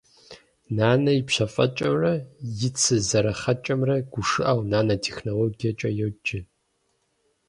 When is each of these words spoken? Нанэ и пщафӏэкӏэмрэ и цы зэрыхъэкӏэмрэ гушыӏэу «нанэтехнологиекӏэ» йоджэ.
Нанэ 0.77 1.11
и 1.19 1.21
пщафӏэкӏэмрэ 1.27 2.13
и 2.67 2.69
цы 2.79 2.95
зэрыхъэкӏэмрэ 3.07 3.95
гушыӏэу 4.11 4.59
«нанэтехнологиекӏэ» 4.71 5.89
йоджэ. 5.99 6.39